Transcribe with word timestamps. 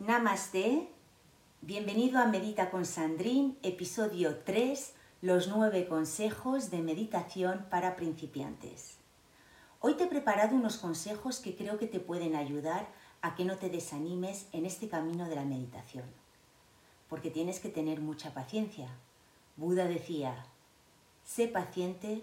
Namaste, 0.00 0.88
bienvenido 1.60 2.20
a 2.20 2.26
Medita 2.26 2.70
con 2.70 2.86
Sandrín, 2.86 3.58
episodio 3.64 4.38
3, 4.44 4.94
los 5.22 5.48
nueve 5.48 5.88
consejos 5.88 6.70
de 6.70 6.82
meditación 6.82 7.66
para 7.68 7.96
principiantes. 7.96 8.98
Hoy 9.80 9.94
te 9.94 10.04
he 10.04 10.06
preparado 10.06 10.54
unos 10.54 10.76
consejos 10.76 11.40
que 11.40 11.56
creo 11.56 11.80
que 11.80 11.88
te 11.88 11.98
pueden 11.98 12.36
ayudar 12.36 12.86
a 13.22 13.34
que 13.34 13.44
no 13.44 13.56
te 13.56 13.70
desanimes 13.70 14.46
en 14.52 14.66
este 14.66 14.88
camino 14.88 15.28
de 15.28 15.34
la 15.34 15.44
meditación, 15.44 16.04
porque 17.08 17.32
tienes 17.32 17.58
que 17.58 17.68
tener 17.68 18.00
mucha 18.00 18.32
paciencia. 18.32 18.86
Buda 19.56 19.86
decía, 19.86 20.46
sé 21.24 21.48
paciente, 21.48 22.22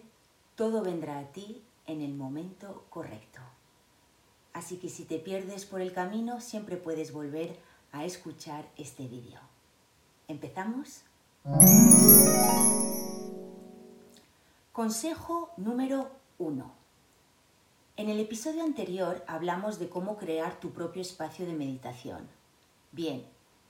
todo 0.56 0.82
vendrá 0.82 1.20
a 1.20 1.34
ti 1.34 1.62
en 1.88 2.02
el 2.02 2.14
momento 2.14 2.86
correcto. 2.90 3.42
Así 4.56 4.78
que 4.78 4.88
si 4.88 5.04
te 5.04 5.20
pierdes 5.20 5.66
por 5.66 5.82
el 5.82 5.92
camino, 5.92 6.40
siempre 6.40 6.78
puedes 6.78 7.12
volver 7.12 7.50
a 7.50 7.75
escuchar 8.04 8.70
este 8.76 9.08
vídeo. 9.08 9.40
¿Empezamos? 10.28 11.04
Consejo 14.74 15.52
número 15.56 16.12
1. 16.40 16.72
En 17.98 18.10
el 18.10 18.20
episodio 18.20 18.64
anterior 18.64 19.24
hablamos 19.28 19.80
de 19.80 19.88
cómo 19.88 20.18
crear 20.18 20.60
tu 20.60 20.72
propio 20.72 21.02
espacio 21.02 21.46
de 21.46 21.54
meditación. 21.54 22.28
Bien, 22.92 23.26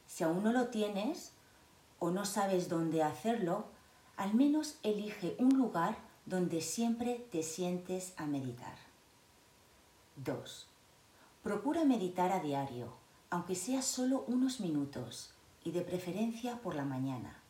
si 0.08 0.24
aún 0.24 0.44
no 0.44 0.52
lo 0.52 0.70
tienes 0.70 1.34
o 2.00 2.10
no 2.10 2.26
sabes 2.26 2.70
dónde 2.70 3.04
hacerlo, 3.04 3.66
al 4.18 4.34
menos 4.34 4.80
elige 4.82 5.36
un 5.38 5.58
lugar 5.58 5.98
donde 6.26 6.62
siempre 6.62 7.28
te 7.32 7.44
sientes 7.44 8.14
a 8.18 8.26
meditar. 8.26 8.78
2. 10.16 10.68
Procura 11.44 11.86
meditar 11.86 12.32
a 12.32 12.40
diario, 12.40 12.94
aunque 13.30 13.56
sea 13.56 13.82
solo 13.82 14.24
unos 14.28 14.60
minutos 14.60 15.32
y 15.64 15.72
de 15.72 15.82
preferencia 15.82 16.62
por 16.62 16.76
la 16.76 16.86
mañana, 16.86 17.42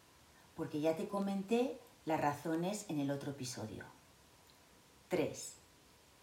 porque 0.56 0.80
ya 0.82 0.96
te 0.96 1.08
comenté 1.08 1.80
las 2.06 2.22
razones 2.22 2.86
en 2.90 3.00
el 3.00 3.12
otro 3.12 3.32
episodio. 3.32 3.86
3. 5.10 5.54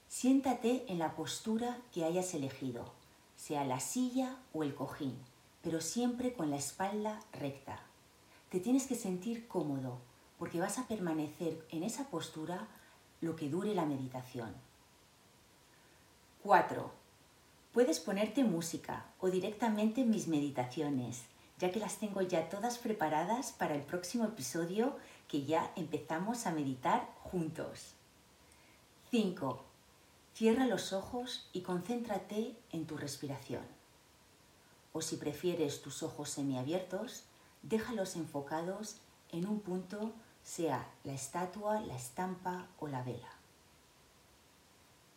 Siéntate 0.08 0.84
en 0.89 0.98
la 0.98 1.14
postura 1.14 1.78
que 1.92 2.05
hayas 2.05 2.34
elegido, 2.34 2.92
sea 3.36 3.64
la 3.64 3.80
silla 3.80 4.36
o 4.53 4.62
el 4.62 4.75
cojín, 4.75 5.17
pero 5.62 5.80
siempre 5.80 6.33
con 6.33 6.50
la 6.50 6.56
espalda 6.56 7.20
recta. 7.33 7.80
Te 8.50 8.61
tienes 8.61 8.86
que 8.86 8.95
sentir 8.95 9.48
cómodo, 9.48 9.98
porque 10.39 10.61
vas 10.61 10.78
a 10.78 10.86
permanecer 10.86 11.64
en 11.70 11.83
esa 11.83 12.08
postura 12.08 12.69
lo 13.20 13.36
que 13.36 13.48
dure 13.48 13.75
la 13.75 13.86
meditación. 13.86 14.55
4 16.42 17.02
Puedes 17.73 18.01
ponerte 18.01 18.45
música 18.45 19.06
o 19.19 19.31
directamente 19.31 20.05
mis 20.05 20.28
meditaciones, 20.28 21.23
ya 21.59 21.73
que 21.73 21.81
las 21.81 21.97
tengo 21.97 22.20
ya 22.20 22.51
todas 22.51 22.77
preparadas 22.77 23.53
para 23.53 23.75
el 23.75 23.81
próximo 23.81 24.27
episodio 24.27 24.97
que 25.27 25.45
ya 25.45 25.73
empezamos 25.75 26.47
a 26.47 26.51
meditar 26.51 27.09
juntos. 27.23 27.95
5. 29.11 29.64
Cierra 30.34 30.67
los 30.67 30.92
ojos 30.92 31.48
y 31.55 31.62
concéntrate 31.62 32.55
en 32.73 32.87
tu 32.87 32.98
respiración. 32.98 33.62
O 34.92 35.01
si 35.01 35.17
prefieres 35.17 35.81
tus 35.81 36.03
ojos 36.03 36.29
semiabiertos, 36.29 37.25
déjalos 37.62 38.17
enfocados 38.17 38.97
en 39.31 39.47
un 39.47 39.61
punto, 39.61 40.12
sea 40.45 40.86
la 41.05 41.14
estatua, 41.14 41.81
la 41.81 41.97
estampa 41.97 42.69
o 42.79 42.89
la 42.89 43.03
vela. 43.03 43.33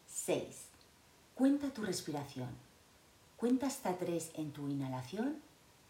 6. 0.07 0.64
Cuenta 1.35 1.69
tu 1.73 1.81
respiración. 1.81 2.47
Cuenta 3.35 3.67
hasta 3.67 3.97
3 3.97 4.31
en 4.35 4.53
tu 4.53 4.69
inhalación 4.69 5.41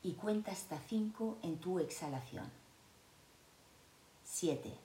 y 0.01 0.13
cuenta 0.13 0.51
hasta 0.51 0.79
5 0.79 1.37
en 1.43 1.59
tu 1.59 1.77
exhalación. 1.77 2.49
7. 4.23 4.75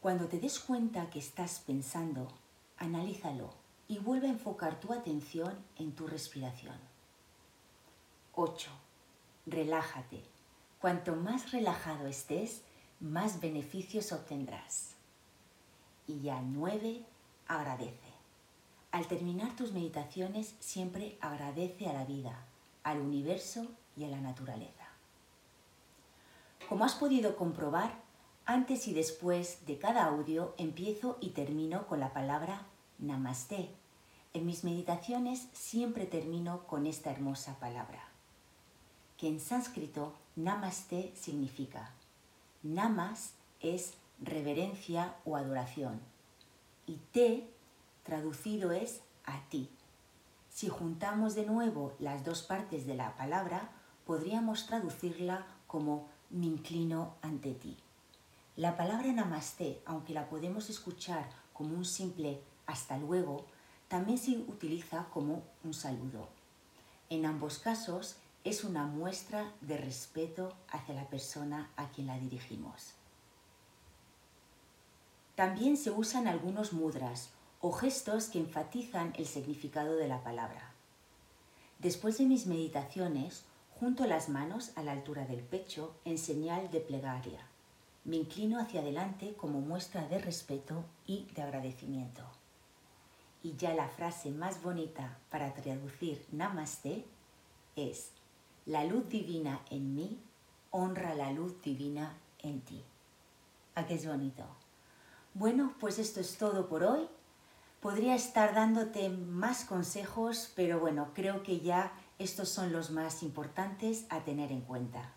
Cuando 0.00 0.28
te 0.28 0.40
des 0.40 0.58
cuenta 0.58 1.10
que 1.10 1.18
estás 1.18 1.60
pensando, 1.66 2.28
analízalo 2.78 3.50
y 3.86 3.98
vuelve 3.98 4.28
a 4.28 4.30
enfocar 4.30 4.80
tu 4.80 4.94
atención 4.94 5.62
en 5.76 5.92
tu 5.92 6.06
respiración. 6.06 6.78
8. 8.34 8.70
Relájate. 9.44 10.24
Cuanto 10.80 11.16
más 11.16 11.52
relajado 11.52 12.06
estés, 12.06 12.62
más 12.98 13.40
beneficios 13.40 14.10
obtendrás. 14.12 14.94
Y 16.06 16.22
ya 16.22 16.40
9. 16.40 17.04
Agradece. 17.46 18.09
Al 18.92 19.06
terminar 19.06 19.54
tus 19.54 19.72
meditaciones 19.72 20.54
siempre 20.58 21.16
agradece 21.20 21.88
a 21.88 21.92
la 21.92 22.04
vida, 22.04 22.44
al 22.82 23.00
universo 23.00 23.66
y 23.96 24.04
a 24.04 24.08
la 24.08 24.20
naturaleza. 24.20 24.88
Como 26.68 26.84
has 26.84 26.94
podido 26.94 27.36
comprobar, 27.36 27.92
antes 28.46 28.88
y 28.88 28.94
después 28.94 29.64
de 29.66 29.78
cada 29.78 30.06
audio 30.06 30.54
empiezo 30.58 31.18
y 31.20 31.30
termino 31.30 31.86
con 31.86 32.00
la 32.00 32.12
palabra 32.12 32.66
Namaste. 32.98 33.70
En 34.34 34.46
mis 34.46 34.64
meditaciones 34.64 35.48
siempre 35.52 36.06
termino 36.06 36.66
con 36.66 36.86
esta 36.86 37.10
hermosa 37.10 37.58
palabra, 37.60 38.08
que 39.16 39.28
en 39.28 39.40
sánscrito 39.40 40.14
Namaste 40.36 41.12
significa 41.14 41.92
Namas 42.62 43.32
es 43.60 43.94
reverencia 44.20 45.14
o 45.24 45.36
adoración 45.36 46.00
y 46.86 46.96
te 47.12 47.48
traducido 48.10 48.72
es 48.72 49.02
a 49.24 49.40
ti. 49.50 49.70
Si 50.48 50.68
juntamos 50.68 51.36
de 51.36 51.46
nuevo 51.46 51.92
las 52.00 52.24
dos 52.24 52.42
partes 52.42 52.84
de 52.84 52.96
la 52.96 53.14
palabra, 53.14 53.70
podríamos 54.04 54.66
traducirla 54.66 55.46
como 55.68 56.08
me 56.28 56.46
inclino 56.46 57.14
ante 57.22 57.52
ti. 57.54 57.76
La 58.56 58.76
palabra 58.76 59.12
namaste, 59.12 59.80
aunque 59.86 60.12
la 60.12 60.28
podemos 60.28 60.70
escuchar 60.70 61.30
como 61.52 61.76
un 61.76 61.84
simple 61.84 62.40
hasta 62.66 62.98
luego, 62.98 63.46
también 63.86 64.18
se 64.18 64.32
utiliza 64.38 65.06
como 65.14 65.44
un 65.62 65.72
saludo. 65.72 66.26
En 67.10 67.24
ambos 67.26 67.60
casos 67.60 68.16
es 68.42 68.64
una 68.64 68.86
muestra 68.86 69.52
de 69.60 69.76
respeto 69.76 70.52
hacia 70.68 70.96
la 70.96 71.08
persona 71.08 71.70
a 71.76 71.90
quien 71.90 72.08
la 72.08 72.18
dirigimos. 72.18 72.94
También 75.36 75.76
se 75.76 75.92
usan 75.92 76.26
algunos 76.26 76.72
mudras 76.72 77.30
o 77.60 77.72
gestos 77.72 78.26
que 78.26 78.38
enfatizan 78.38 79.12
el 79.16 79.26
significado 79.26 79.96
de 79.96 80.08
la 80.08 80.22
palabra. 80.22 80.72
Después 81.78 82.18
de 82.18 82.26
mis 82.26 82.46
meditaciones, 82.46 83.44
junto 83.78 84.06
las 84.06 84.28
manos 84.28 84.72
a 84.76 84.82
la 84.82 84.92
altura 84.92 85.26
del 85.26 85.42
pecho 85.42 85.94
en 86.04 86.18
señal 86.18 86.70
de 86.70 86.80
plegaria. 86.80 87.40
Me 88.04 88.16
inclino 88.16 88.60
hacia 88.60 88.80
adelante 88.80 89.34
como 89.34 89.60
muestra 89.60 90.08
de 90.08 90.18
respeto 90.18 90.84
y 91.06 91.26
de 91.34 91.42
agradecimiento. 91.42 92.22
Y 93.42 93.56
ya 93.56 93.74
la 93.74 93.88
frase 93.88 94.30
más 94.30 94.62
bonita 94.62 95.18
para 95.30 95.54
traducir 95.54 96.24
Namaste 96.32 97.04
es, 97.76 98.10
la 98.66 98.84
luz 98.84 99.08
divina 99.08 99.62
en 99.70 99.94
mí 99.94 100.18
honra 100.70 101.14
la 101.14 101.32
luz 101.32 101.60
divina 101.62 102.16
en 102.40 102.60
ti. 102.60 102.82
¿A 103.74 103.86
qué 103.86 103.94
es 103.94 104.06
bonito? 104.06 104.44
Bueno, 105.34 105.74
pues 105.80 105.98
esto 105.98 106.20
es 106.20 106.36
todo 106.38 106.68
por 106.68 106.84
hoy 106.84 107.08
Podría 107.80 108.14
estar 108.14 108.54
dándote 108.54 109.08
más 109.08 109.64
consejos, 109.64 110.52
pero 110.54 110.78
bueno, 110.80 111.12
creo 111.14 111.42
que 111.42 111.60
ya 111.60 111.92
estos 112.18 112.50
son 112.50 112.72
los 112.72 112.90
más 112.90 113.22
importantes 113.22 114.04
a 114.10 114.20
tener 114.20 114.52
en 114.52 114.60
cuenta. 114.60 115.14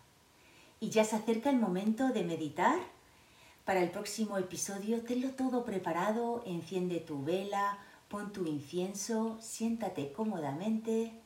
Y 0.80 0.88
ya 0.88 1.04
se 1.04 1.16
acerca 1.16 1.50
el 1.50 1.58
momento 1.58 2.08
de 2.08 2.24
meditar. 2.24 2.78
Para 3.66 3.82
el 3.82 3.90
próximo 3.90 4.38
episodio, 4.38 5.02
tenlo 5.02 5.32
todo 5.32 5.66
preparado, 5.66 6.42
enciende 6.46 7.00
tu 7.00 7.22
vela, 7.22 7.78
pon 8.08 8.32
tu 8.32 8.46
incienso, 8.46 9.36
siéntate 9.42 10.14
cómodamente 10.14 11.20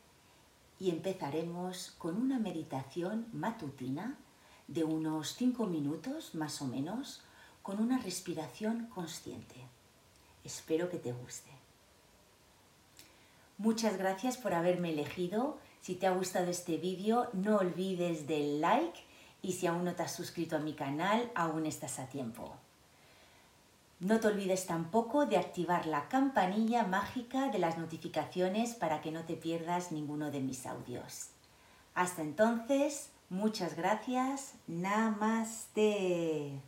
y 0.80 0.90
empezaremos 0.90 1.94
con 1.98 2.16
una 2.16 2.40
meditación 2.40 3.28
matutina 3.32 4.18
de 4.66 4.82
unos 4.82 5.34
5 5.36 5.66
minutos 5.66 6.34
más 6.34 6.60
o 6.62 6.66
menos, 6.66 7.22
con 7.62 7.80
una 7.80 7.98
respiración 7.98 8.86
consciente. 8.86 9.77
Espero 10.48 10.88
que 10.88 10.96
te 10.96 11.12
guste. 11.12 11.50
Muchas 13.58 13.98
gracias 13.98 14.38
por 14.38 14.54
haberme 14.54 14.92
elegido. 14.92 15.58
Si 15.82 15.94
te 15.94 16.06
ha 16.06 16.10
gustado 16.10 16.50
este 16.50 16.78
vídeo, 16.78 17.28
no 17.34 17.58
olvides 17.58 18.26
del 18.26 18.62
like 18.62 18.98
y 19.42 19.52
si 19.52 19.66
aún 19.66 19.84
no 19.84 19.94
te 19.94 20.04
has 20.04 20.12
suscrito 20.12 20.56
a 20.56 20.60
mi 20.60 20.72
canal, 20.72 21.30
aún 21.34 21.66
estás 21.66 21.98
a 21.98 22.06
tiempo. 22.06 22.56
No 24.00 24.20
te 24.20 24.28
olvides 24.28 24.64
tampoco 24.64 25.26
de 25.26 25.36
activar 25.36 25.84
la 25.84 26.08
campanilla 26.08 26.82
mágica 26.84 27.50
de 27.50 27.58
las 27.58 27.76
notificaciones 27.76 28.74
para 28.74 29.02
que 29.02 29.12
no 29.12 29.24
te 29.24 29.36
pierdas 29.36 29.92
ninguno 29.92 30.30
de 30.30 30.40
mis 30.40 30.64
audios. 30.64 31.28
Hasta 31.94 32.22
entonces, 32.22 33.10
muchas 33.28 33.76
gracias. 33.76 34.54
Namaste. 34.66 36.62